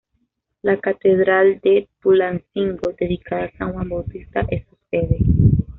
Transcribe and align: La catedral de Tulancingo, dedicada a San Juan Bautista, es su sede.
La 0.63 0.79
catedral 0.79 1.59
de 1.61 1.87
Tulancingo, 2.01 2.93
dedicada 2.99 3.43
a 3.43 3.51
San 3.51 3.71
Juan 3.73 3.87
Bautista, 3.89 4.39
es 4.49 4.65
su 4.67 4.75
sede. 4.89 5.19